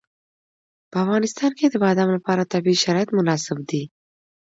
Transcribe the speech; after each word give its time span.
په 0.91 0.97
افغانستان 1.03 1.51
کې 1.59 1.65
د 1.69 1.75
بادام 1.83 2.09
لپاره 2.17 2.49
طبیعي 2.53 2.77
شرایط 2.83 3.09
مناسب 3.17 3.57
دي. 3.69 3.83